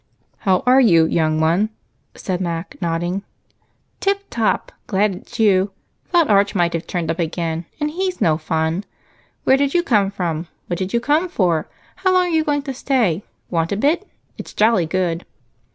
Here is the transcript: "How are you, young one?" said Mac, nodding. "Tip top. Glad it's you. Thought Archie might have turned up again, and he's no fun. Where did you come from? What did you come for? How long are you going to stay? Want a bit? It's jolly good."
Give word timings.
"How 0.39 0.63
are 0.65 0.81
you, 0.81 1.05
young 1.05 1.39
one?" 1.39 1.69
said 2.15 2.41
Mac, 2.41 2.75
nodding. 2.81 3.21
"Tip 3.99 4.23
top. 4.31 4.71
Glad 4.87 5.13
it's 5.13 5.37
you. 5.39 5.73
Thought 6.07 6.27
Archie 6.27 6.57
might 6.57 6.73
have 6.73 6.87
turned 6.87 7.11
up 7.11 7.19
again, 7.19 7.65
and 7.79 7.91
he's 7.91 8.19
no 8.19 8.35
fun. 8.39 8.83
Where 9.43 9.57
did 9.57 9.75
you 9.75 9.83
come 9.83 10.09
from? 10.09 10.47
What 10.65 10.79
did 10.79 10.91
you 10.91 10.99
come 10.99 11.29
for? 11.29 11.69
How 11.97 12.13
long 12.15 12.25
are 12.25 12.29
you 12.29 12.43
going 12.43 12.63
to 12.63 12.73
stay? 12.73 13.21
Want 13.51 13.71
a 13.71 13.77
bit? 13.77 14.07
It's 14.39 14.53
jolly 14.55 14.87
good." 14.87 15.23